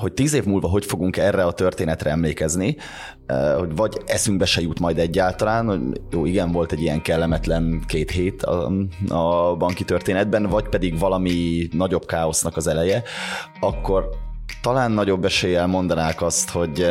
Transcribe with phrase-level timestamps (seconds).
[0.00, 2.76] hogy tíz év múlva hogy fogunk erre a történetre emlékezni,
[3.56, 8.10] hogy vagy eszünkbe se jut majd egyáltalán, hogy jó, igen, volt egy ilyen kellemetlen két
[8.10, 8.72] hét a,
[9.08, 13.02] a banki történetben, vagy pedig valami nagyobb káosznak az eleje,
[13.60, 14.08] akkor
[14.62, 16.86] talán nagyobb eséllyel mondanák azt, hogy,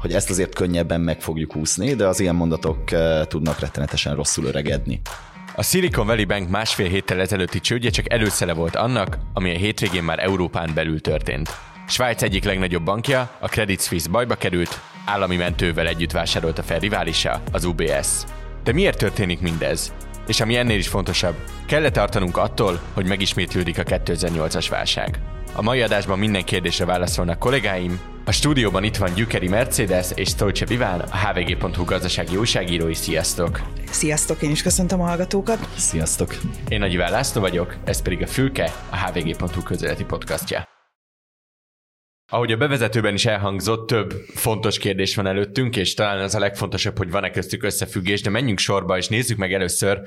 [0.00, 2.78] hogy ezt azért könnyebben meg fogjuk úszni, de az ilyen mondatok
[3.28, 5.00] tudnak rettenetesen rosszul öregedni.
[5.54, 10.02] A Silicon Valley Bank másfél héttel ezelőtti csődje csak előszele volt annak, ami a hétvégén
[10.02, 11.48] már Európán belül történt.
[11.88, 17.42] Svájc egyik legnagyobb bankja, a Credit Suisse bajba került, állami mentővel együtt vásárolta fel riválisa,
[17.52, 18.08] az UBS.
[18.64, 19.92] De miért történik mindez?
[20.26, 21.34] És ami ennél is fontosabb,
[21.66, 25.18] kell tartanunk attól, hogy megismétlődik a 2008-as válság?
[25.54, 28.00] A mai adásban minden kérdésre válaszolnak kollégáim.
[28.24, 32.94] A stúdióban itt van Gyükeri Mercedes és Stolce Viván, a hvg.hu gazdasági újságírói.
[32.94, 33.60] Sziasztok!
[33.90, 35.68] Sziasztok, én is köszöntöm a hallgatókat.
[35.76, 36.34] Sziasztok!
[36.68, 40.75] Én Nagy Iván László vagyok, ez pedig a Fülke, a hvg.hu közéleti podcastja.
[42.28, 46.96] Ahogy a bevezetőben is elhangzott, több fontos kérdés van előttünk, és talán az a legfontosabb,
[46.96, 50.00] hogy van-e köztük összefüggés, de menjünk sorba, és nézzük meg először.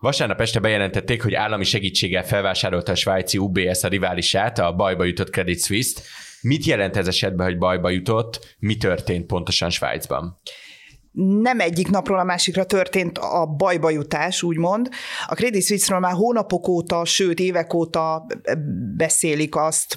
[0.00, 5.30] Vasárnap este bejelentették, hogy állami segítséggel felvásárolta a svájci UBS a riválisát, a bajba jutott
[5.30, 6.02] Credit Suisse-t.
[6.40, 8.56] Mit jelent ez esetben, hogy bajba jutott?
[8.58, 10.40] Mi történt pontosan Svájcban?
[11.16, 14.88] Nem egyik napról a másikra történt a bajba jutás, úgymond.
[15.26, 18.26] A Credit Suisse-ról már hónapok óta, sőt évek óta
[18.96, 19.96] beszélik azt,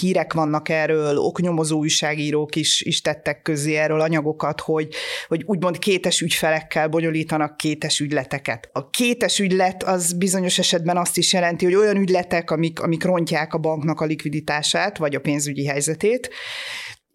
[0.00, 4.88] hírek vannak erről, oknyomozó újságírók is, is tettek közé erről anyagokat, hogy,
[5.28, 8.68] hogy úgymond kétes ügyfelekkel bonyolítanak kétes ügyleteket.
[8.72, 13.54] A kétes ügylet az bizonyos esetben azt is jelenti, hogy olyan ügyletek, amik, amik rontják
[13.54, 16.30] a banknak a likviditását, vagy a pénzügyi helyzetét,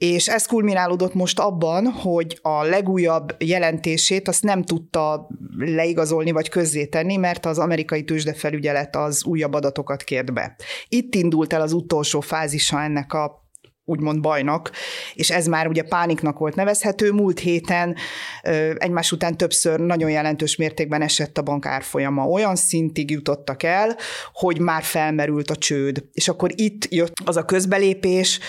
[0.02, 5.28] és ez kulminálódott most abban, hogy a legújabb jelentését azt nem tudta
[5.58, 10.56] leigazolni vagy közzétenni, mert az amerikai tőzsdefelügyelet az újabb adatokat kért be.
[10.88, 13.40] Itt indult el az utolsó fázisa ennek a
[13.86, 14.72] úgymond bajnak,
[15.14, 17.12] és ez már ugye pániknak volt nevezhető.
[17.12, 17.96] Múlt héten
[18.76, 22.26] egymás után többször nagyon jelentős mértékben esett a bank árfolyama.
[22.26, 23.98] Olyan szintig jutottak el,
[24.34, 26.04] hogy már felmerült a csőd.
[26.12, 28.40] És akkor itt jött az a közbelépés,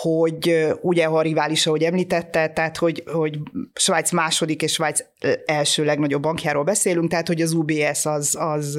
[0.00, 3.38] hogy ugye a rivális, ahogy említette, tehát hogy, hogy
[3.74, 5.00] Svájc második és Svájc
[5.44, 8.78] első legnagyobb bankjáról beszélünk, tehát hogy az UBS az, az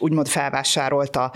[0.00, 1.32] úgymond felvásárolta.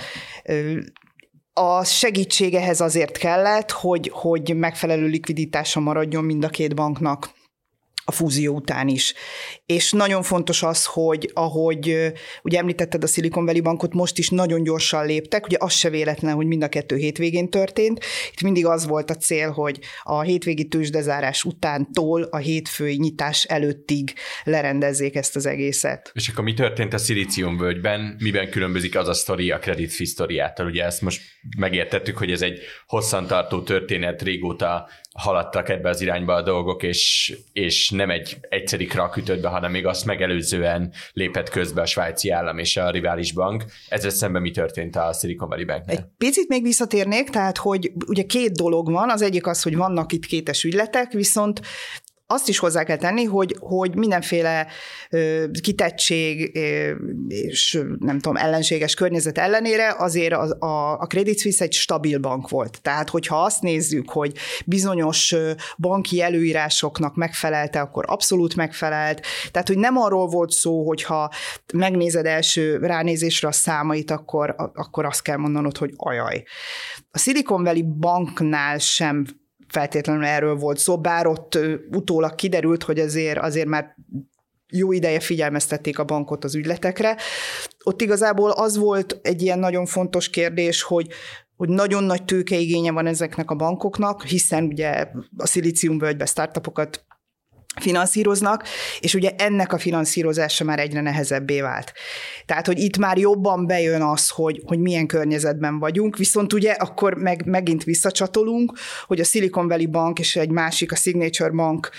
[1.53, 7.31] A segítségehez azért kellett, hogy, hogy megfelelő likviditása maradjon mind a két banknak
[8.05, 9.15] a fúzió után is.
[9.67, 12.13] És nagyon fontos az, hogy ahogy
[12.43, 16.35] ugye említetted a Silicon Valley bankot, most is nagyon gyorsan léptek, ugye az se véletlen,
[16.35, 18.05] hogy mind a kettő hétvégén történt.
[18.33, 24.13] Itt mindig az volt a cél, hogy a hétvégi tőzsdezárás utántól a hétfői nyitás előttig
[24.45, 26.11] lerendezzék ezt az egészet.
[26.15, 26.99] És akkor mi történt a
[27.59, 28.17] völgyben?
[28.19, 30.55] Miben különbözik az a sztori a Credit Suisse?
[30.59, 31.23] Ugye ezt most
[31.59, 37.91] megértettük, hogy ez egy hosszantartó történet, régóta haladtak ebbe az irányba a dolgok, és, és
[37.91, 42.59] nem egy egyszeri krak ütött be, hanem még azt megelőzően lépett közbe a svájci állam
[42.59, 43.65] és a rivális bank.
[43.89, 45.97] Ezzel szemben mi történt a Silicon Valley Banknél?
[45.97, 50.13] Egy picit még visszatérnék, tehát hogy ugye két dolog van, az egyik az, hogy vannak
[50.13, 51.61] itt kétes ügyletek, viszont
[52.33, 54.67] azt is hozzá kell tenni, hogy, hogy mindenféle
[55.11, 56.95] ö, kitettség ö,
[57.29, 62.49] és nem tudom, ellenséges környezet ellenére azért a, a, a Credit Suisse egy stabil bank
[62.49, 62.83] volt.
[62.83, 64.33] Tehát, hogyha azt nézzük, hogy
[64.67, 65.35] bizonyos
[65.79, 69.27] banki előírásoknak megfelelte, akkor abszolút megfelelt.
[69.51, 71.31] Tehát, hogy nem arról volt szó, hogyha
[71.73, 76.43] megnézed első ránézésre a számait, akkor, akkor azt kell mondanod, hogy ajaj.
[77.11, 79.25] A Silicon Valley banknál sem
[79.71, 81.59] feltétlenül erről volt szó, bár ott
[81.91, 83.97] utólag kiderült, hogy azért, azért már
[84.73, 87.17] jó ideje figyelmeztették a bankot az ügyletekre.
[87.85, 91.07] Ott igazából az volt egy ilyen nagyon fontos kérdés, hogy
[91.61, 97.05] hogy nagyon nagy tőkeigénye van ezeknek a bankoknak, hiszen ugye a szilíciumvölgybe startupokat
[97.77, 98.65] finanszíroznak,
[99.01, 101.93] és ugye ennek a finanszírozása már egyre nehezebbé vált.
[102.47, 107.15] Tehát, hogy itt már jobban bejön az, hogy, hogy milyen környezetben vagyunk, viszont ugye akkor
[107.15, 108.73] meg, megint visszacsatolunk,
[109.07, 111.91] hogy a Silicon Valley Bank és egy másik, a Signature Bank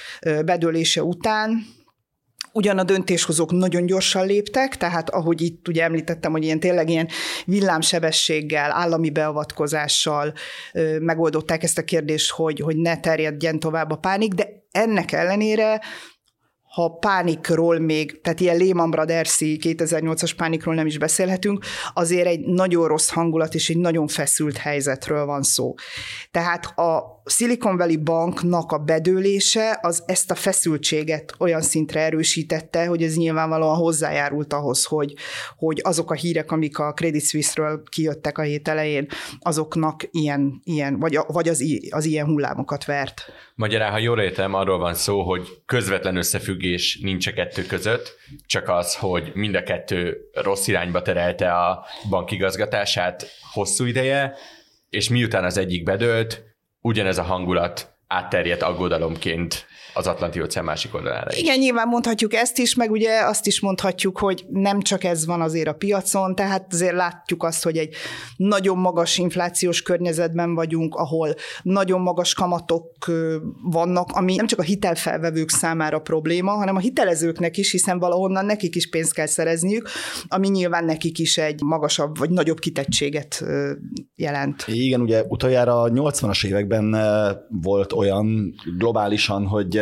[0.45, 1.65] bedőlése után
[2.53, 7.07] Ugyan a döntéshozók nagyon gyorsan léptek, tehát ahogy itt ugye említettem, hogy ilyen tényleg ilyen
[7.45, 10.33] villámsebességgel, állami beavatkozással
[10.73, 15.81] ö, megoldották ezt a kérdést, hogy, hogy ne terjedjen tovább a pánik, de ennek ellenére
[16.71, 22.87] ha pánikról még, tehát ilyen Lehman brothers 2008-as pánikról nem is beszélhetünk, azért egy nagyon
[22.87, 25.73] rossz hangulat és egy nagyon feszült helyzetről van szó.
[26.31, 33.03] Tehát a Silicon Valley Banknak a bedőlése az ezt a feszültséget olyan szintre erősítette, hogy
[33.03, 35.13] ez nyilvánvalóan hozzájárult ahhoz, hogy,
[35.57, 39.07] hogy azok a hírek, amik a Credit Suisse-ről kijöttek a hét elején,
[39.39, 43.21] azoknak ilyen, ilyen vagy, vagy az, az ilyen hullámokat vert.
[43.55, 48.15] Magyarán, ha jól értem, arról van szó, hogy közvetlen összefüggés nincs a kettő között,
[48.45, 54.33] csak az, hogy mind a kettő rossz irányba terelte a bankigazgatását hosszú ideje,
[54.89, 56.50] és miután az egyik bedőlt,
[56.81, 61.39] ugyanez a hangulat átterjedt aggodalomként az Atlanti óceán másik oldalára is.
[61.39, 65.41] Igen, nyilván mondhatjuk ezt is, meg ugye azt is mondhatjuk, hogy nem csak ez van
[65.41, 67.95] azért a piacon, tehát azért látjuk azt, hogy egy
[68.37, 73.11] nagyon magas inflációs környezetben vagyunk, ahol nagyon magas kamatok
[73.63, 78.75] vannak, ami nem csak a hitelfelvevők számára probléma, hanem a hitelezőknek is, hiszen valahonnan nekik
[78.75, 79.89] is pénzt kell szerezniük,
[80.27, 83.43] ami nyilván nekik is egy magasabb vagy nagyobb kitettséget
[84.15, 84.63] jelent.
[84.67, 86.97] Igen, ugye utoljára a 80-as években
[87.49, 89.80] volt olyan globálisan, hogy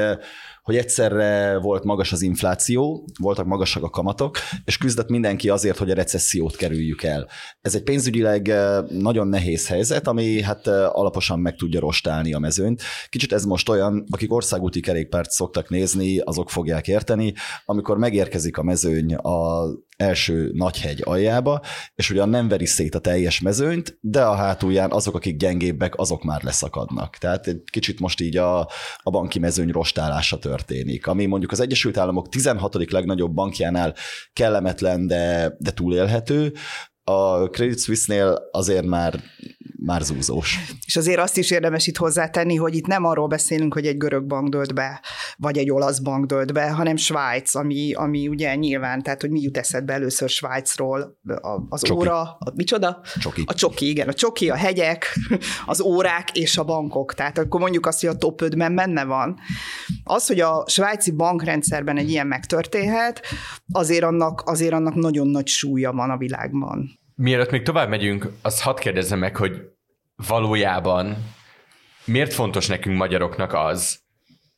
[0.64, 5.92] hogy egyszerre volt magas az infláció, voltak magasak a kamatok, és küzdött mindenki azért, hogy
[5.92, 7.28] a recessziót kerüljük el.
[7.62, 8.54] Ez egy pénzügyileg
[8.90, 12.82] nagyon nehéz helyzet, ami hát alaposan meg tudja rostálni a mezőnyt.
[13.10, 17.34] Kicsit ez most olyan, akik országúti kerékpárt szoktak nézni, azok fogják érteni,
[17.66, 19.68] amikor megérkezik a mezőny a
[20.00, 21.62] első nagyhegy aljába,
[21.96, 26.24] és ugyan nem veri szét a teljes mezőnyt, de a hátulján azok, akik gyengébbek, azok
[26.24, 27.18] már leszakadnak.
[27.18, 28.60] Tehát egy kicsit most így a,
[28.98, 32.92] a banki mezőny rostálása történik, ami mondjuk az Egyesült Államok 16.
[32.92, 33.96] legnagyobb bankjánál
[34.34, 36.54] kellemetlen, de, de túlélhető,
[37.04, 39.20] a Credit Suisse-nél azért már
[39.86, 40.60] már zúzós.
[40.86, 44.26] És azért azt is érdemes itt hozzátenni, hogy itt nem arról beszélünk, hogy egy görög
[44.26, 45.02] bank dölt be,
[45.38, 49.42] vagy egy olasz bank dölt be, hanem Svájc, ami, ami ugye nyilván, tehát hogy mi
[49.42, 51.18] jut eszedbe először Svájcról,
[51.70, 52.00] az csoki.
[52.00, 53.02] óra, a, micsoda?
[53.20, 53.44] Csoki.
[53.46, 55.18] A csoki, igen, a csoki, a hegyek,
[55.66, 57.14] az órák és a bankok.
[57.14, 59.40] Tehát akkor mondjuk azt, hogy a top 5-ben benne van.
[60.04, 63.22] Az, hogy a svájci bankrendszerben egy ilyen megtörténhet,
[63.72, 66.99] azért annak, azért annak nagyon nagy súlya van a világban.
[67.22, 69.70] Mielőtt még tovább megyünk, azt hadd kérdezzem meg, hogy
[70.28, 71.18] valójában
[72.06, 74.00] miért fontos nekünk magyaroknak az,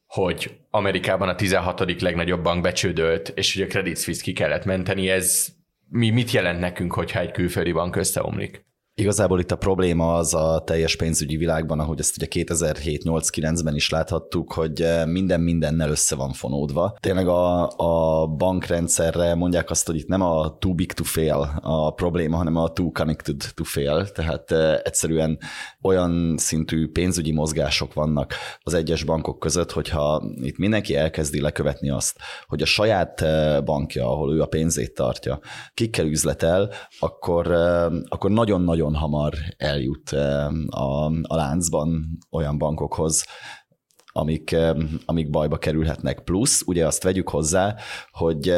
[0.06, 2.02] hogy Amerikában a 16.
[2.02, 5.48] legnagyobb bank becsődölt, és hogy a Credit Suisse ki kellett menteni, ez
[5.90, 8.66] mi mit jelent nekünk, hogyha egy külföldi bank összeomlik?
[9.02, 14.54] Igazából itt a probléma az a teljes pénzügyi világban, ahogy ezt ugye 2007-8-9-ben is láthattuk,
[14.54, 16.96] hogy eh, minden mindennel össze van fonódva.
[17.00, 21.94] Tényleg a, a bankrendszerre mondják azt, hogy itt nem a too big to fail a
[21.94, 25.38] probléma, hanem a too connected to fail, tehát eh, egyszerűen
[25.82, 28.34] olyan szintű pénzügyi mozgások vannak
[28.64, 32.18] az egyes bankok között, hogyha itt mindenki elkezdi lekövetni azt,
[32.48, 35.40] hogy a saját eh, bankja, ahol ő a pénzét tartja,
[35.74, 36.70] kikkel üzletel,
[37.00, 37.52] akkor,
[38.10, 40.10] akkor nagyon-nagyon nagyon hamar eljut
[40.70, 43.26] a, a láncban olyan bankokhoz,
[44.14, 44.56] amik,
[45.06, 46.24] amik bajba kerülhetnek.
[46.24, 47.76] Plusz, ugye azt vegyük hozzá,
[48.12, 48.54] hogy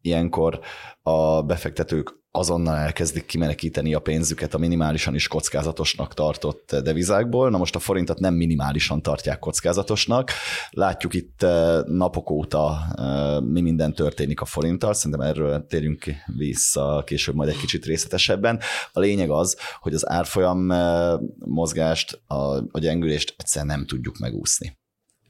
[0.00, 0.60] ilyenkor
[1.02, 7.50] a befektetők azonnal elkezdik kimenekíteni a pénzüket a minimálisan is kockázatosnak tartott devizákból.
[7.50, 10.30] Na most a forintot nem minimálisan tartják kockázatosnak.
[10.70, 16.04] Látjuk itt eh, napok óta eh, mi minden történik a forinttal, szerintem erről térjünk
[16.36, 18.60] vissza később majd egy kicsit részletesebben.
[18.92, 24.82] A lényeg az, hogy az árfolyam eh, mozgást, a, a gyengülést egyszerűen nem tudjuk megúszni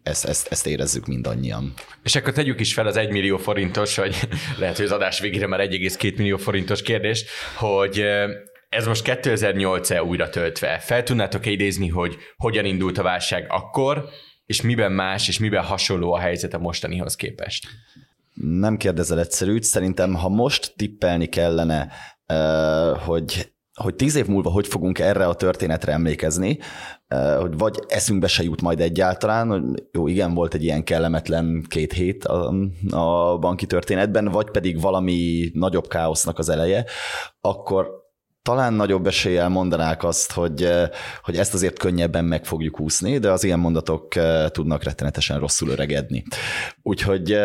[0.05, 1.73] ezt, ezt, ezt érezzük mindannyian.
[2.03, 4.29] És akkor tegyük is fel az 1 millió forintos, vagy
[4.59, 7.25] lehet, hogy az adás végére már 1,2 millió forintos kérdés,
[7.57, 8.05] hogy
[8.69, 10.79] ez most 2008-e újra töltve.
[10.79, 14.09] Fel tudnátok-e idézni, hogy hogyan indult a válság akkor,
[14.47, 17.67] és miben más, és miben hasonló a helyzet a mostanihoz képest?
[18.35, 19.63] Nem kérdezel egyszerűt.
[19.63, 21.93] Szerintem, ha most tippelni kellene,
[23.05, 26.59] hogy hogy tíz év múlva hogy fogunk erre a történetre emlékezni,
[27.39, 29.63] hogy vagy eszünkbe se jut majd egyáltalán, hogy
[29.93, 32.55] jó, igen, volt egy ilyen kellemetlen két hét a,
[32.91, 36.85] a banki történetben, vagy pedig valami nagyobb káosznak az eleje,
[37.41, 38.03] akkor
[38.43, 40.69] talán nagyobb eséllyel mondanák azt, hogy,
[41.23, 44.09] hogy ezt azért könnyebben meg fogjuk úszni, de az ilyen mondatok
[44.49, 46.25] tudnak rettenetesen rosszul öregedni.
[46.83, 47.37] Úgyhogy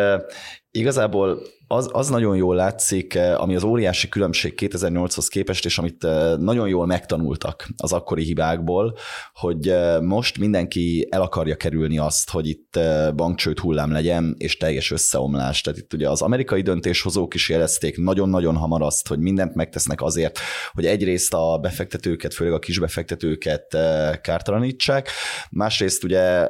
[0.70, 6.04] Igazából az, az nagyon jól látszik, eh, ami az óriási különbség 2008-hoz képest, és amit
[6.04, 8.96] eh, nagyon jól megtanultak az akkori hibákból,
[9.34, 12.78] hogy eh, most mindenki el akarja kerülni azt, hogy itt
[13.16, 15.60] bankcsőt hullám legyen, és teljes összeomlás.
[15.60, 20.38] Tehát itt ugye az amerikai döntéshozók is jelezték nagyon-nagyon hamar azt, hogy mindent megtesznek azért,
[20.72, 23.76] hogy egyrészt a befektetőket, főleg a kisbefektetőket
[24.20, 25.10] kártalanítsák,
[25.50, 26.48] másrészt ugye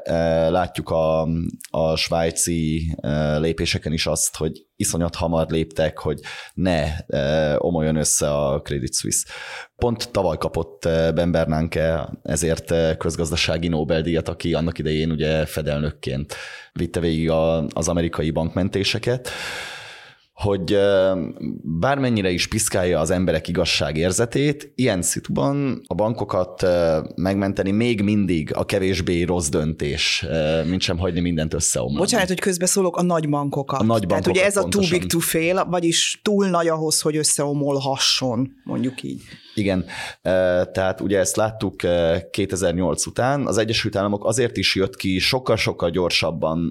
[0.50, 1.28] látjuk a,
[1.70, 2.96] a svájci
[3.38, 6.20] lépéseken is azt, hogy iszonyat hamar léptek, hogy
[6.54, 9.28] ne e, omoljon össze a Credit Suisse.
[9.76, 16.34] Pont tavaly kapott e, Ben Bernanke ezért e, közgazdasági Nobel-díjat, aki annak idején ugye fedelnökként
[16.72, 19.30] vitte végig a, az amerikai bankmentéseket
[20.40, 20.78] hogy
[21.62, 26.66] bármennyire is piszkálja az emberek igazságérzetét, ilyen szituban a bankokat
[27.14, 30.26] megmenteni még mindig a kevésbé rossz döntés,
[30.66, 31.98] mint sem hagyni mindent összeomlani.
[31.98, 33.80] Bocsánat, hogy közbeszólok, a nagy bankokat.
[33.80, 34.84] A nagy bankokat Tehát ugye ez pontosan.
[34.84, 39.22] a too big to fail, vagyis túl nagy ahhoz, hogy összeomolhasson, mondjuk így.
[39.60, 39.84] Igen,
[40.72, 41.76] tehát ugye ezt láttuk
[42.30, 46.70] 2008 után, az Egyesült Államok azért is jött ki sokkal-sokkal gyorsabban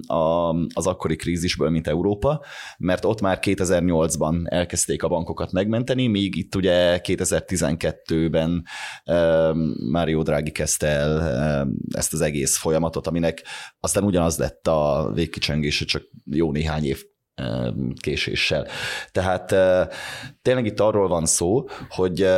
[0.74, 2.43] az akkori krízisből, mint Európa,
[2.77, 8.65] mert ott már 2008-ban elkezdték a bankokat megmenteni, míg itt ugye 2012-ben
[9.91, 11.19] Mário Draghi kezdte el
[11.96, 13.43] ezt az egész folyamatot, aminek
[13.79, 17.03] aztán ugyanaz lett a végkicsengése, csak jó néhány év
[18.01, 18.67] késéssel.
[19.12, 19.55] Tehát
[20.41, 22.29] tényleg itt arról van szó, hogy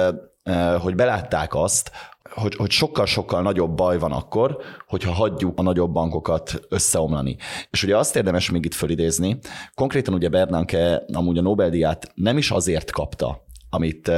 [0.79, 1.91] hogy belátták azt,
[2.33, 4.57] hogy, hogy sokkal-sokkal nagyobb baj van akkor,
[4.87, 7.37] hogyha hagyjuk a nagyobb bankokat összeomlani.
[7.69, 9.39] És ugye azt érdemes még itt fölidézni,
[9.73, 14.11] konkrétan ugye Bernanke amúgy a Nobel-díját nem is azért kapta, amit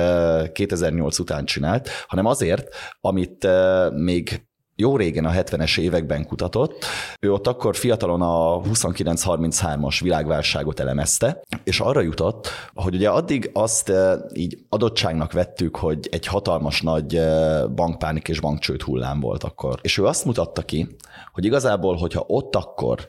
[0.52, 3.48] 2008 után csinált, hanem azért, amit
[3.92, 6.86] még jó régen a 70-es években kutatott.
[7.20, 13.90] Ő ott akkor fiatalon a 29-33-as világválságot elemezte, és arra jutott, hogy ugye addig azt
[13.90, 19.80] eh, így adottságnak vettük, hogy egy hatalmas nagy eh, bankpánik és bankcsőd hullám volt akkor.
[19.82, 20.96] És ő azt mutatta ki,
[21.32, 23.08] hogy igazából, hogyha ott akkor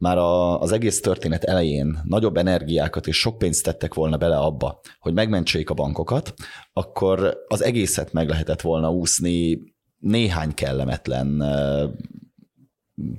[0.00, 4.80] már a, az egész történet elején nagyobb energiákat és sok pénzt tettek volna bele abba,
[4.98, 6.34] hogy megmentsék a bankokat,
[6.72, 9.58] akkor az egészet meg lehetett volna úszni
[10.00, 11.42] néhány kellemetlen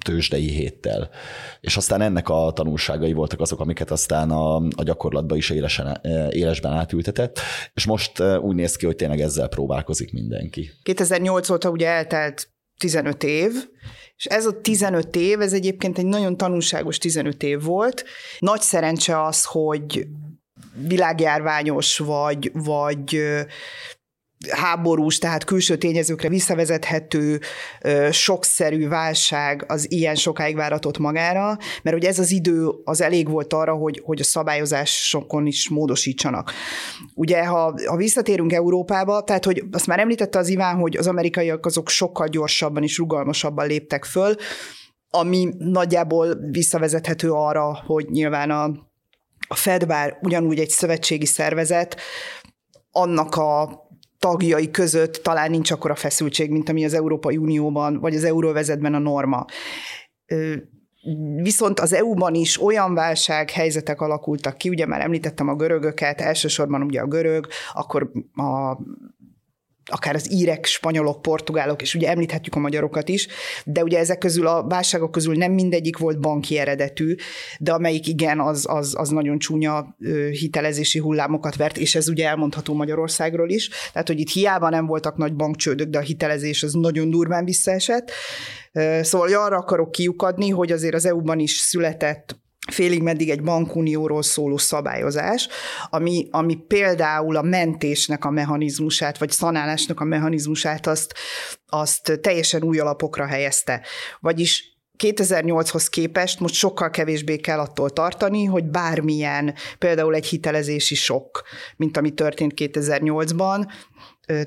[0.05, 1.09] tőzsdei héttel.
[1.59, 6.71] És aztán ennek a tanulságai voltak azok, amiket aztán a, a gyakorlatban is élesen, élesben
[6.71, 7.39] átültetett,
[7.73, 10.71] és most úgy néz ki, hogy tényleg ezzel próbálkozik mindenki.
[10.83, 13.51] 2008 óta ugye eltelt 15 év,
[14.15, 18.03] és ez a 15 év, ez egyébként egy nagyon tanulságos 15 év volt.
[18.39, 20.07] Nagy szerencse az, hogy
[20.87, 23.21] világjárványos vagy, vagy
[24.49, 27.39] háborús, tehát külső tényezőkre visszavezethető
[28.11, 33.53] sokszerű válság az ilyen sokáig váratott magára, mert hogy ez az idő az elég volt
[33.53, 36.51] arra, hogy, hogy a szabályozásokon is módosítsanak.
[37.13, 41.65] Ugye, ha, ha visszatérünk Európába, tehát hogy azt már említette az Iván, hogy az amerikaiak
[41.65, 44.35] azok sokkal gyorsabban és rugalmasabban léptek föl,
[45.09, 48.63] ami nagyjából visszavezethető arra, hogy nyilván a,
[49.47, 51.99] a Fed bár ugyanúgy egy szövetségi szervezet,
[52.91, 53.81] annak a
[54.21, 58.99] tagjai között talán nincs akkora feszültség, mint ami az Európai Unióban, vagy az euróvezetben a
[58.99, 59.45] norma.
[61.35, 67.01] Viszont az EU-ban is olyan válsághelyzetek alakultak ki, ugye már említettem a görögöket, elsősorban ugye
[67.01, 68.77] a görög, akkor a
[69.91, 73.27] akár az írek, spanyolok, portugálok, és ugye említhetjük a magyarokat is,
[73.65, 77.15] de ugye ezek közül a válságok közül nem mindegyik volt banki eredetű,
[77.59, 79.95] de amelyik igen, az, az, az nagyon csúnya
[80.31, 83.69] hitelezési hullámokat vert, és ez ugye elmondható Magyarországról is.
[83.93, 88.11] Tehát, hogy itt hiába nem voltak nagy bankcsődök, de a hitelezés az nagyon durván visszaesett.
[89.01, 94.57] Szóval arra akarok kiukadni, hogy azért az EU-ban is született félig meddig egy bankunióról szóló
[94.57, 95.47] szabályozás,
[95.89, 101.13] ami, ami például a mentésnek a mechanizmusát, vagy szanálásnak a mechanizmusát azt,
[101.65, 103.85] azt teljesen új alapokra helyezte.
[104.19, 104.71] Vagyis
[105.03, 111.43] 2008-hoz képest most sokkal kevésbé kell attól tartani, hogy bármilyen, például egy hitelezési sok,
[111.77, 113.71] mint ami történt 2008-ban,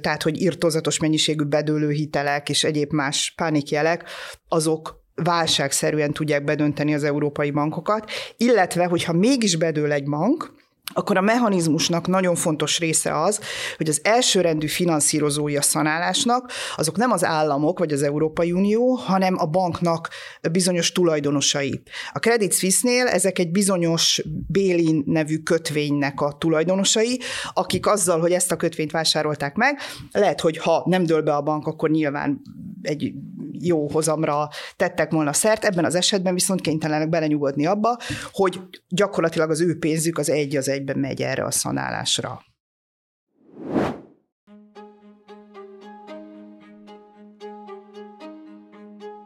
[0.00, 4.04] tehát hogy irtózatos mennyiségű bedőlő hitelek és egyéb más pánikjelek,
[4.48, 10.52] azok válságszerűen tudják bedönteni az európai bankokat, illetve, hogyha mégis bedől egy bank,
[10.94, 13.40] akkor a mechanizmusnak nagyon fontos része az,
[13.76, 19.34] hogy az elsőrendű finanszírozói a szanálásnak, azok nem az államok vagy az Európai Unió, hanem
[19.38, 20.08] a banknak
[20.52, 21.82] bizonyos tulajdonosai.
[22.12, 27.20] A Credit Suisse-nél ezek egy bizonyos Bélin nevű kötvénynek a tulajdonosai,
[27.52, 29.78] akik azzal, hogy ezt a kötvényt vásárolták meg,
[30.12, 32.40] lehet, hogy ha nem dől be a bank, akkor nyilván
[32.82, 33.12] egy
[33.60, 37.96] jó hozamra tettek volna szert, ebben az esetben viszont kénytelenek belenyugodni abba,
[38.32, 42.40] hogy gyakorlatilag az ő pénzük az egy az egyben megy erre a szanálásra.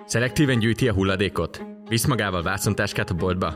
[0.04, 1.64] Szelektíven gyűjti a hulladékot?
[1.88, 3.54] Visz magával vászontáskát a boltba?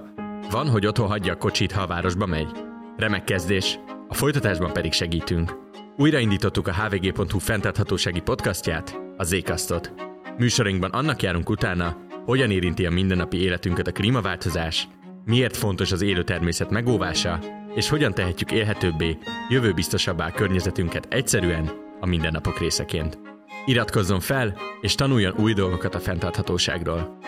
[0.50, 2.50] Van, hogy otthon hagyja a kocsit, ha a városba megy?
[2.96, 3.78] Remek kezdés.
[4.08, 5.60] A folytatásban pedig segítünk.
[5.96, 9.92] Újraindítottuk a hvg.hu fenntarthatósági podcastját, a Zékasztot.
[10.38, 14.88] Műsorunkban annak járunk utána, hogyan érinti a mindennapi életünket a klímaváltozás,
[15.24, 17.38] miért fontos az élő természet megóvása,
[17.74, 23.18] és hogyan tehetjük élhetőbbé, jövőbiztosabbá környezetünket egyszerűen a mindennapok részeként.
[23.64, 27.18] Iratkozzon fel, és tanuljon új dolgokat a fenntarthatóságról.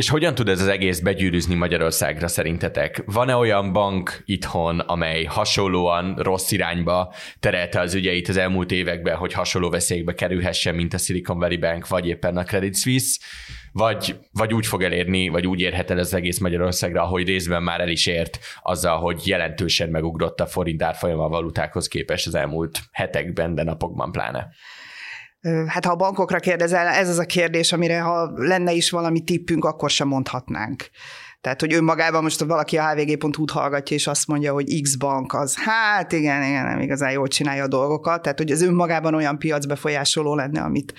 [0.00, 3.02] És hogyan tud ez az egész begyűrűzni Magyarországra szerintetek?
[3.06, 9.32] Van-e olyan bank itthon, amely hasonlóan rossz irányba terelte az ügyeit az elmúlt években, hogy
[9.32, 13.20] hasonló veszélybe kerülhessen, mint a Silicon Valley Bank, vagy éppen a Credit Suisse?
[13.72, 17.80] Vagy, vagy úgy fog elérni, vagy úgy érhet el az egész Magyarországra, ahogy részben már
[17.80, 23.54] el is ért azzal, hogy jelentősen megugrott a forint árfolyama valutákhoz képest az elmúlt hetekben,
[23.54, 24.48] de napokban pláne.
[25.66, 29.64] Hát ha a bankokra kérdezel, ez az a kérdés, amire ha lenne is valami tippünk,
[29.64, 30.90] akkor sem mondhatnánk.
[31.40, 35.56] Tehát, hogy önmagában most valaki a hvg.hu-t hallgatja, és azt mondja, hogy X bank az,
[35.56, 40.34] hát igen, igen, nem igazán jól csinálja a dolgokat, tehát, hogy az önmagában olyan piacbefolyásoló
[40.34, 40.92] lenne, amit,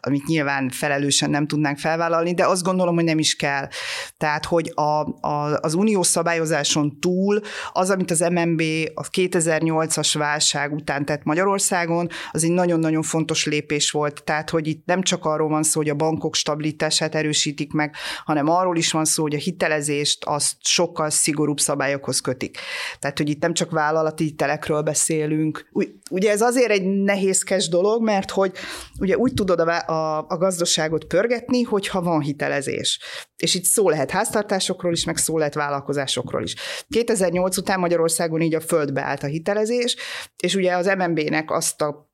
[0.00, 3.68] amit nyilván felelősen nem tudnánk felvállalni, de azt gondolom, hogy nem is kell.
[4.16, 4.80] Tehát, hogy a,
[5.28, 7.40] a, az uniós szabályozáson túl
[7.72, 8.62] az, amit az MNB
[8.94, 14.24] a 2008-as válság után tett Magyarországon, az egy nagyon-nagyon fontos lépés volt.
[14.24, 17.94] Tehát, hogy itt nem csak arról van szó, hogy a bankok stabilitását erősítik meg,
[18.24, 22.58] hanem arról is van szó, hogy a hiteles hitelezést azt sokkal szigorúbb szabályokhoz kötik.
[22.98, 25.68] Tehát, hogy itt nem csak vállalati hitelekről beszélünk.
[26.10, 28.52] Ugye ez azért egy nehézkes dolog, mert hogy
[28.98, 33.00] ugye úgy tudod a, a, a gazdaságot pörgetni, hogyha van hitelezés.
[33.36, 36.54] És itt szó lehet háztartásokról is, meg szó lehet vállalkozásokról is.
[36.88, 39.96] 2008 után Magyarországon így a földbe állt a hitelezés,
[40.42, 42.08] és ugye az MNB-nek azt a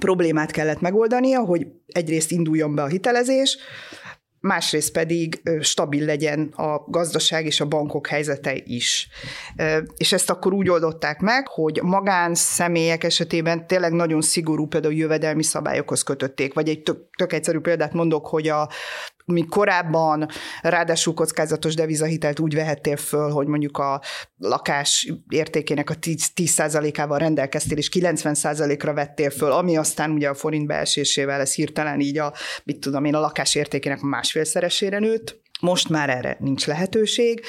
[0.00, 3.58] problémát kellett megoldania, hogy egyrészt induljon be a hitelezés,
[4.42, 9.08] másrészt pedig stabil legyen a gazdaság és a bankok helyzete is.
[9.96, 16.02] És ezt akkor úgy oldották meg, hogy magánszemélyek esetében tényleg nagyon szigorú például jövedelmi szabályokhoz
[16.02, 18.68] kötötték, vagy egy tök, tök egyszerű példát mondok, hogy a
[19.24, 20.28] mi korábban
[20.62, 24.00] ráadásul kockázatos devizahitelt úgy vehettél föl, hogy mondjuk a
[24.36, 31.40] lakás értékének a 10%-ával rendelkeztél, és 90%-ra vettél föl, ami aztán ugye a forint beesésével
[31.40, 32.32] ez hirtelen így a,
[32.64, 35.40] mit tudom én, a lakás értékének másfélszeresére nőtt.
[35.62, 37.42] Most már erre nincs lehetőség.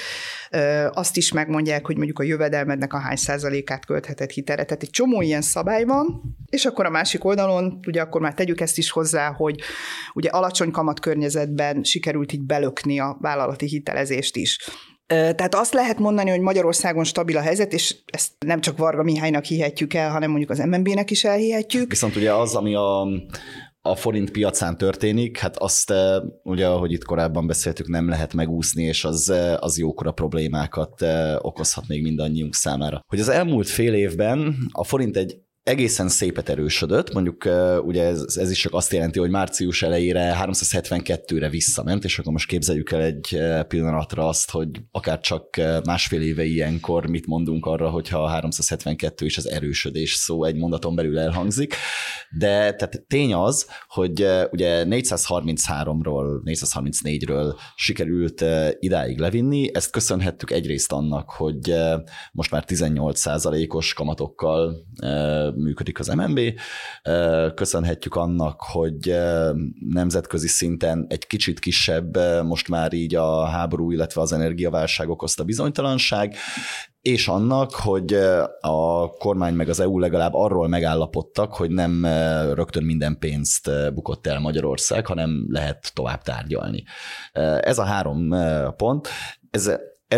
[0.92, 4.64] Azt is megmondják, hogy mondjuk a jövedelmednek a hány százalékát költheted hitelre.
[4.64, 8.62] Tehát egy csomó ilyen szabály van, és akkor a másik oldalon, ugye akkor már tegyük
[8.62, 9.60] ezt is hozzá, hogy
[10.14, 14.58] ugye alacsony kamat környezetben sikerült így belökni a vállalati hitelezést is.
[15.08, 19.44] Tehát azt lehet mondani, hogy Magyarországon stabil a helyzet, és ezt nem csak Varga Mihálynak
[19.44, 21.90] hihetjük el, hanem mondjuk az MNB-nek is elhihetjük.
[21.90, 23.08] Viszont ugye az, ami a,
[23.86, 28.84] a forint piacán történik, hát azt eh, ugye, ahogy itt korábban beszéltük, nem lehet megúszni,
[28.84, 33.02] és az, eh, az jókora problémákat eh, okozhat még mindannyiunk számára.
[33.08, 37.50] Hogy az elmúlt fél évben a forint egy egészen szépet erősödött, mondjuk
[37.86, 42.48] ugye ez, ez is csak azt jelenti, hogy március elejére 372-re visszament, és akkor most
[42.48, 48.24] képzeljük el egy pillanatra azt, hogy akár csak másfél éve ilyenkor mit mondunk arra, hogyha
[48.24, 51.76] a 372 és az erősödés szó egy mondaton belül elhangzik,
[52.38, 58.44] de tehát tény az, hogy ugye 433-ról, 434-ről sikerült
[58.80, 61.74] idáig levinni, ezt köszönhettük egyrészt annak, hogy
[62.32, 64.76] most már 18%-os kamatokkal
[65.56, 66.40] működik az MNB.
[67.56, 69.16] Köszönhetjük annak, hogy
[69.90, 76.36] nemzetközi szinten egy kicsit kisebb most már így a háború, illetve az energiaválság okozta bizonytalanság,
[77.02, 78.14] és annak, hogy
[78.60, 82.06] a kormány meg az EU legalább arról megállapodtak, hogy nem
[82.54, 86.84] rögtön minden pénzt bukott el Magyarország, hanem lehet tovább tárgyalni.
[87.60, 88.36] Ez a három
[88.78, 89.08] pont.
[89.52, 89.72] Ez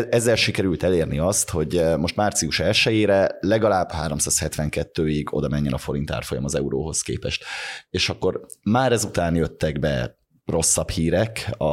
[0.10, 6.12] ezzel sikerült elérni azt, hogy e, most március 1-ére legalább 372-ig oda menjen a forint
[6.12, 7.43] árfolyam az euróhoz képest.
[7.89, 11.65] És akkor már ezután jöttek be rosszabb hírek a,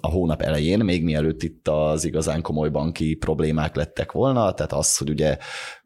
[0.00, 4.96] a hónap elején, még mielőtt itt az igazán komoly banki problémák lettek volna, tehát az,
[4.96, 5.36] hogy ugye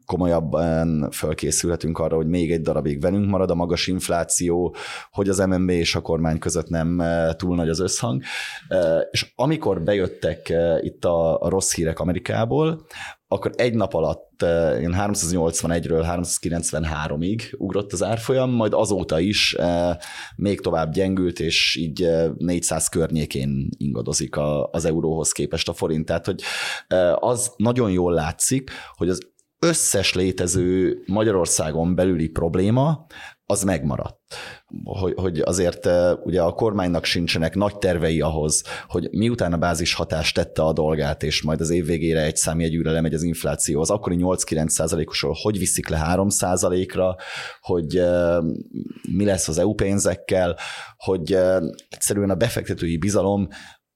[0.05, 4.75] komolyabban fölkészülhetünk arra, hogy még egy darabig velünk marad a magas infláció,
[5.11, 8.21] hogy az MNB és a kormány között nem e, túl nagy az összhang.
[8.67, 12.85] E, és amikor bejöttek e, itt a rossz hírek Amerikából,
[13.33, 14.31] akkor egy nap alatt
[14.81, 19.55] én 381-ről 393-ig ugrott az árfolyam, majd azóta is
[20.35, 24.35] még tovább gyengült, és így 400 környékén ingadozik
[24.71, 26.05] az euróhoz képest a forint.
[26.05, 26.41] Tehát, hogy
[27.15, 29.31] az nagyon jól látszik, hogy az
[29.63, 33.05] összes létező Magyarországon belüli probléma
[33.45, 34.19] az megmaradt.
[34.83, 35.89] Hogy, hogy azért
[36.23, 41.23] ugye a kormánynak sincsenek nagy tervei ahhoz, hogy miután a bázis hatás tette a dolgát,
[41.23, 45.57] és majd az év végére egy számjegyűre lemegy az infláció, az akkori 8-9 százalékosról hogy
[45.57, 47.15] viszik le 3 százalékra,
[47.61, 48.01] hogy
[49.11, 50.57] mi lesz az EU pénzekkel,
[50.97, 51.37] hogy
[51.89, 53.47] egyszerűen a befektetői bizalom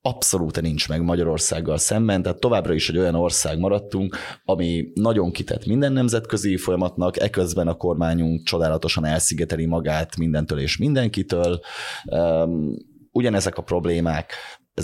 [0.07, 5.65] abszolút nincs meg Magyarországgal szemben, tehát továbbra is egy olyan ország maradtunk, ami nagyon kitett
[5.65, 11.59] minden nemzetközi folyamatnak, eközben a kormányunk csodálatosan elszigeteli magát mindentől és mindenkitől.
[13.11, 14.33] Ugyanezek a problémák,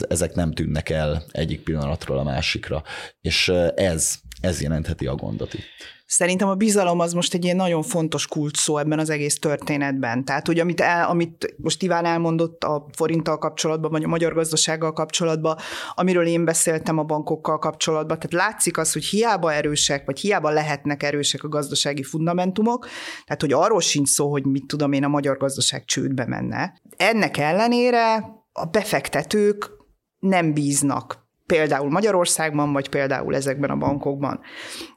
[0.08, 2.84] ezek nem tűnnek el egyik pillanatról a másikra,
[3.22, 6.03] és ez, ez jelentheti a gondot itt.
[6.14, 10.26] Szerintem a bizalom az most egy ilyen nagyon fontos kult szó ebben az egész történetben.
[10.26, 14.94] Tehát, hogy amit, el, amit most Iván elmondott a forinttal kapcsolatban, vagy a magyar gazdasággal
[14.94, 15.58] kapcsolatban,
[15.94, 21.04] amiről én beszéltem a bankokkal kapcsolatban, tehát látszik az, hogy hiába erősek, vagy hiába lehetnek
[21.04, 22.88] erősek a gazdasági fundamentumok,
[23.26, 26.82] tehát, hogy arról sincs szó, hogy mit tudom én, a magyar gazdaság csődbe menne.
[26.98, 28.16] Ennek ellenére
[28.52, 29.72] a befektetők
[30.20, 34.40] nem bíznak például Magyarországban, vagy például ezekben a bankokban.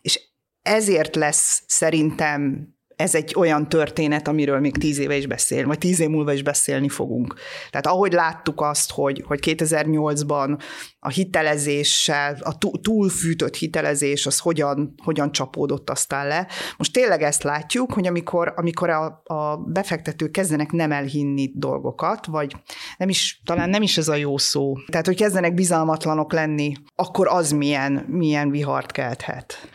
[0.02, 0.20] És
[0.66, 6.00] ezért lesz szerintem ez egy olyan történet, amiről még tíz éve is beszél, vagy tíz
[6.00, 7.34] év múlva is beszélni fogunk.
[7.70, 10.58] Tehát ahogy láttuk azt, hogy, hogy 2008-ban
[10.98, 16.46] a hitelezéssel, a túlfűtött hitelezés, az hogyan, hogyan csapódott aztán le.
[16.76, 22.56] Most tényleg ezt látjuk, hogy amikor, amikor a, a befektetők kezdenek nem elhinni dolgokat, vagy
[22.96, 27.28] nem is, talán nem is ez a jó szó, tehát hogy kezdenek bizalmatlanok lenni, akkor
[27.28, 29.68] az milyen, milyen vihart kelthet.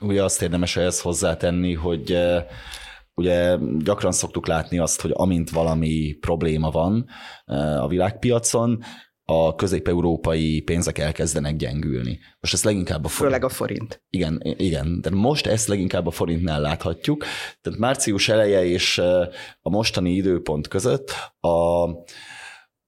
[0.00, 2.44] Ugye azt érdemes ehhez hozzátenni, hogy eh,
[3.14, 7.06] ugye gyakran szoktuk látni azt, hogy amint valami probléma van
[7.44, 8.82] eh, a világpiacon,
[9.30, 12.18] a közép-európai pénzek elkezdenek gyengülni.
[12.40, 13.34] Most ezt leginkább a forint.
[13.34, 14.02] Főleg a forint.
[14.10, 17.24] Igen, igen, de most ezt leginkább a forintnál láthatjuk.
[17.60, 19.28] Tehát március eleje és eh,
[19.60, 21.86] a mostani időpont között a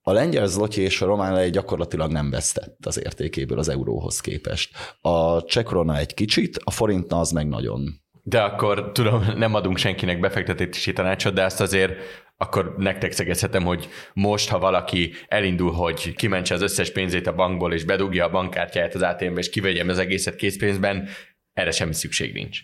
[0.02, 4.76] a lengyel zloty és a román lej gyakorlatilag nem vesztett az értékéből az euróhoz képest.
[5.00, 8.00] A cseh korona egy kicsit, a forintna az meg nagyon.
[8.22, 11.92] De akkor tudom, nem adunk senkinek befektetési tanácsot, de ezt azért
[12.36, 17.72] akkor nektek szegezhetem, hogy most, ha valaki elindul, hogy kimentse az összes pénzét a bankból,
[17.72, 21.08] és bedugja a bankkártyáját az ATM-be, és kivegyem az egészet készpénzben,
[21.52, 22.60] erre semmi szükség nincs.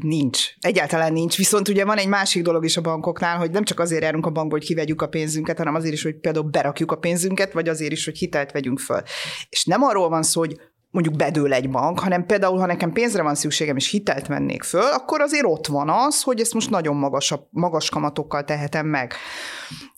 [0.00, 0.44] Nincs.
[0.60, 1.36] Egyáltalán nincs.
[1.36, 4.30] Viszont ugye van egy másik dolog is a bankoknál, hogy nem csak azért járunk a
[4.30, 7.92] bankba, hogy kivegyük a pénzünket, hanem azért is, hogy például berakjuk a pénzünket, vagy azért
[7.92, 9.02] is, hogy hitelt vegyünk föl.
[9.48, 10.56] És nem arról van szó, hogy
[10.90, 14.92] mondjuk bedől egy bank, hanem például, ha nekem pénzre van szükségem, és hitelt vennék föl,
[14.92, 19.12] akkor azért ott van az, hogy ezt most nagyon magas, magas kamatokkal tehetem meg.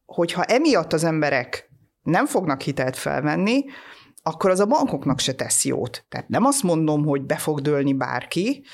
[0.07, 1.71] Hogyha emiatt az emberek
[2.03, 3.65] nem fognak hitelt felvenni,
[4.23, 6.05] akkor az a bankoknak se tesz jót.
[6.09, 8.65] Tehát nem azt mondom, hogy be fog dőlni bárki,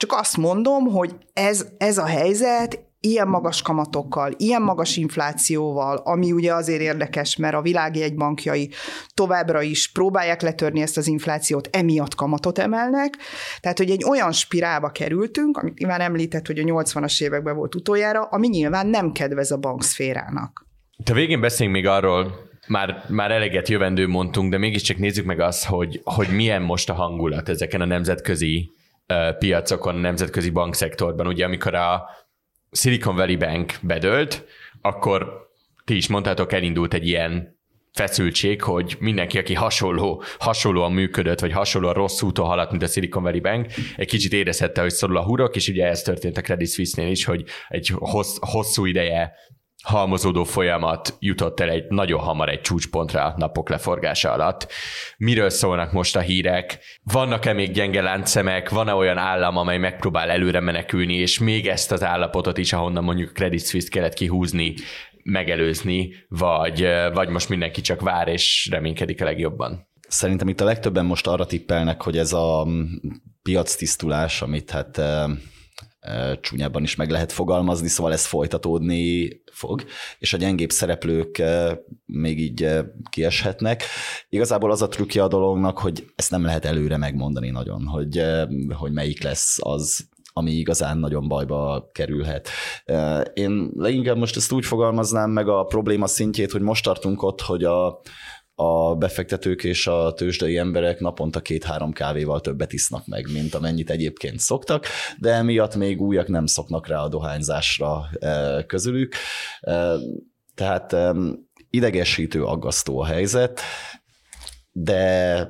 [0.00, 6.32] csak azt mondom, hogy ez, ez a helyzet ilyen magas kamatokkal, ilyen magas inflációval, ami
[6.32, 8.70] ugye azért érdekes, mert a világ bankjai
[9.14, 13.14] továbbra is próbálják letörni ezt az inflációt, emiatt kamatot emelnek.
[13.60, 18.22] Tehát, hogy egy olyan spirálba kerültünk, amit Iván említett, hogy a 80-as években volt utoljára,
[18.22, 20.66] ami nyilván nem kedvez a bankszférának.
[21.04, 25.64] Te végén beszéljünk még arról, már, már eleget jövendő mondtunk, de mégiscsak nézzük meg azt,
[25.64, 28.78] hogy, hogy milyen most a hangulat ezeken a nemzetközi
[29.38, 31.26] piacokon, nemzetközi bankszektorban.
[31.26, 32.08] Ugye amikor a
[32.72, 34.44] Silicon Valley Bank bedölt,
[34.80, 35.48] akkor
[35.84, 37.58] ti is mondtátok, elindult egy ilyen
[37.92, 43.22] feszültség, hogy mindenki, aki hasonló, hasonlóan működött, vagy hasonlóan rossz úton haladt, mint a Silicon
[43.22, 46.70] Valley Bank, egy kicsit érezhette, hogy szorul a hurok, és ugye ez történt a Credit
[46.70, 49.32] Suisse-nél is, hogy egy hossz, hosszú ideje
[49.82, 54.72] halmozódó folyamat jutott el egy nagyon hamar egy csúcspontra napok leforgása alatt.
[55.16, 56.78] Miről szólnak most a hírek?
[57.02, 58.68] Vannak-e még gyenge láncszemek?
[58.68, 63.32] Van-e olyan állam, amely megpróbál előre menekülni, és még ezt az állapotot is, ahonnan mondjuk
[63.32, 64.74] Credit Suisse kellett kihúzni,
[65.22, 69.88] megelőzni, vagy, vagy most mindenki csak vár és reménykedik a legjobban?
[70.08, 72.66] Szerintem itt a legtöbben most arra tippelnek, hogy ez a
[73.42, 75.00] piac tisztulás, amit hát
[76.40, 79.28] csúnyában is meg lehet fogalmazni, szóval ez folytatódni
[79.60, 79.84] fog,
[80.18, 81.42] és a gyengébb szereplők
[82.06, 82.68] még így
[83.10, 83.84] kieshetnek.
[84.28, 88.22] Igazából az a trükkje a dolognak, hogy ezt nem lehet előre megmondani nagyon, hogy,
[88.74, 92.48] hogy melyik lesz az, ami igazán nagyon bajba kerülhet.
[93.34, 97.64] Én leginkább most ezt úgy fogalmaznám meg a probléma szintjét, hogy most tartunk ott, hogy
[97.64, 98.00] a,
[98.60, 104.38] a befektetők és a tőzsdei emberek naponta két-három kávéval többet isznak meg, mint amennyit egyébként
[104.38, 104.86] szoktak,
[105.18, 108.08] de emiatt még újak nem szoknak rá a dohányzásra
[108.66, 109.14] közülük.
[110.54, 110.96] Tehát
[111.70, 113.60] idegesítő, aggasztó a helyzet,
[114.72, 115.48] de,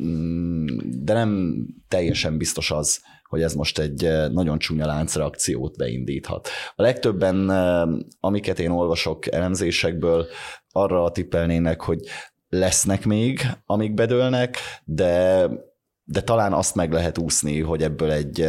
[0.00, 0.66] mm,
[1.04, 6.48] de nem teljesen biztos az, hogy ez most egy nagyon csúnya láncreakciót beindíthat.
[6.74, 7.50] A legtöbben,
[8.20, 10.26] amiket én olvasok elemzésekből,
[10.72, 12.00] arra tippelnének, hogy
[12.48, 15.48] lesznek még, amik bedőlnek, de
[16.04, 18.48] de talán azt meg lehet úszni, hogy ebből egy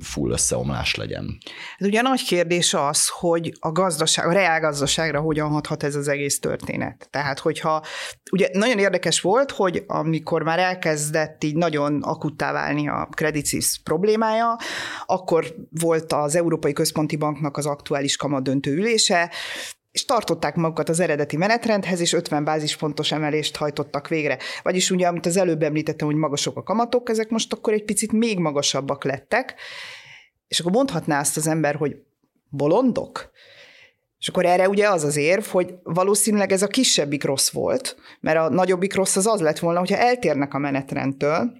[0.00, 1.38] full összeomlás legyen.
[1.76, 6.08] Ez ugye nagy kérdés az, hogy a gazdaság, a reál gazdaságra hogyan hathat ez az
[6.08, 7.08] egész történet.
[7.10, 7.82] Tehát, hogyha,
[8.30, 13.78] ugye nagyon érdekes volt, hogy amikor már elkezdett így nagyon akuttá válni a Credit Suisse
[13.84, 14.56] problémája,
[15.06, 19.30] akkor volt az Európai Központi Banknak az aktuális kamadöntő ülése,
[19.90, 24.38] és tartották magukat az eredeti menetrendhez, és 50 bázispontos emelést hajtottak végre.
[24.62, 28.12] Vagyis ugye, amit az előbb említettem, hogy magasok a kamatok, ezek most akkor egy picit
[28.12, 29.54] még magasabbak lettek,
[30.48, 31.96] és akkor mondhatná azt az ember, hogy
[32.48, 33.30] bolondok?
[34.18, 38.38] És akkor erre ugye az az érv, hogy valószínűleg ez a kisebbik rossz volt, mert
[38.38, 41.52] a nagyobbik rossz az az lett volna, hogyha eltérnek a menetrendtől,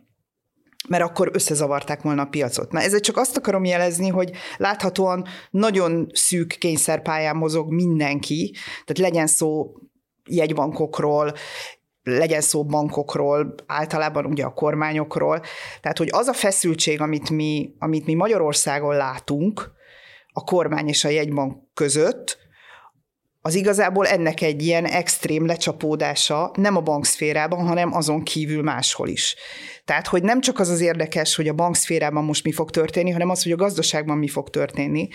[0.88, 2.72] mert akkor összezavarták volna a piacot.
[2.72, 9.26] Na ezzel csak azt akarom jelezni, hogy láthatóan nagyon szűk kényszerpályán mozog mindenki, tehát legyen
[9.26, 9.72] szó
[10.24, 11.32] jegybankokról,
[12.02, 15.42] legyen szó bankokról, általában ugye a kormányokról.
[15.80, 19.70] Tehát, hogy az a feszültség, amit mi, amit mi Magyarországon látunk
[20.32, 22.38] a kormány és a jegybank között,
[23.48, 29.36] az igazából ennek egy ilyen extrém lecsapódása nem a bankszférában, hanem azon kívül máshol is.
[29.84, 33.28] Tehát, hogy nem csak az az érdekes, hogy a bankszférában most mi fog történni, hanem
[33.28, 35.08] az, hogy a gazdaságban mi fog történni.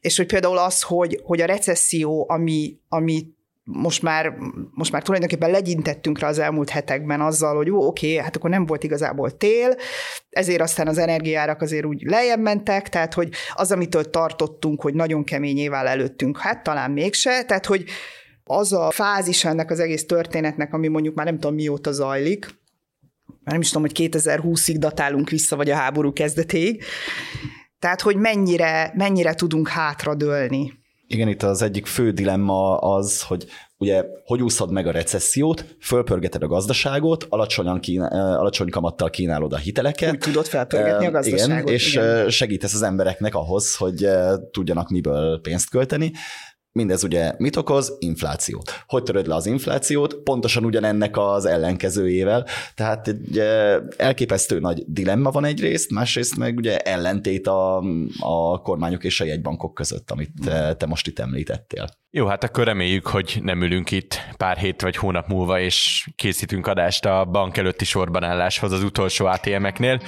[0.00, 3.26] És hogy például az, hogy, hogy a recesszió, ami, ami
[3.70, 4.32] most már,
[4.70, 8.66] most már tulajdonképpen legyintettünk rá az elmúlt hetekben azzal, hogy jó, oké, hát akkor nem
[8.66, 9.74] volt igazából tél,
[10.30, 15.24] ezért aztán az energiárak azért úgy lejjebb mentek, tehát hogy az, amitől tartottunk, hogy nagyon
[15.24, 17.84] kemény évvel előttünk, hát talán mégse, tehát hogy
[18.44, 22.46] az a fázis ennek az egész történetnek, ami mondjuk már nem tudom mióta zajlik,
[23.26, 26.84] már nem is tudom, hogy 2020-ig datálunk vissza, vagy a háború kezdetéig,
[27.78, 30.78] tehát hogy mennyire, mennyire tudunk hátradőlni
[31.10, 36.42] igen, itt az egyik fő dilemma az, hogy ugye hogy úszod meg a recessziót, fölpörgeted
[36.42, 40.12] a gazdaságot, alacsonyan kín- alacsony kamattal kínálod a hiteleket.
[40.12, 41.62] Úgy tudod felpörgetni a gazdaságot.
[41.62, 42.30] Igen, és igen.
[42.30, 44.08] segítesz az embereknek ahhoz, hogy
[44.50, 46.12] tudjanak miből pénzt költeni.
[46.78, 47.96] Mindez ugye mit okoz?
[47.98, 48.84] Inflációt.
[48.86, 50.14] Hogy töröd le az inflációt?
[50.14, 52.46] Pontosan ugyanennek az ellenkezőjével.
[52.74, 53.38] Tehát egy
[53.96, 57.76] elképesztő nagy dilemma van egyrészt, másrészt meg ugye ellentét a,
[58.18, 60.30] a kormányok és a jegybankok között, amit
[60.76, 61.86] te most itt említettél.
[62.10, 66.66] Jó, hát akkor reméljük, hogy nem ülünk itt pár hét vagy hónap múlva, és készítünk
[66.66, 70.00] adást a bank előtti sorban álláshoz az utolsó ATM-eknél.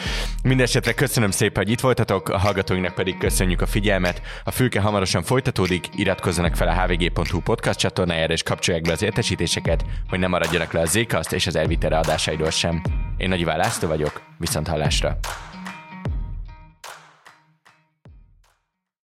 [0.42, 4.22] Mindenesetre köszönöm szépen, hogy itt voltatok, a hallgatóinknak pedig köszönjük a figyelmet.
[4.44, 9.84] A fülke hamarosan folytatódik, iratkozzanak fel a hvg.hu podcast csatornájára, és kapcsolják be az értesítéseket,
[10.08, 12.82] hogy ne maradjanak le a Zcast és az Elvitere adásairól sem.
[13.16, 15.18] Én Nagy László vagyok, viszont hallásra!